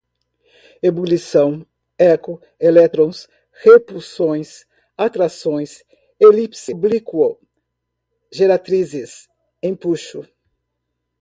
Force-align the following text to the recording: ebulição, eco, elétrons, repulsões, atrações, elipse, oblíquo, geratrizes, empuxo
ebulição, 0.81 1.63
eco, 1.95 2.41
elétrons, 2.59 3.27
repulsões, 3.63 4.65
atrações, 4.97 5.83
elipse, 6.19 6.73
oblíquo, 6.73 7.39
geratrizes, 8.31 9.29
empuxo 9.61 10.27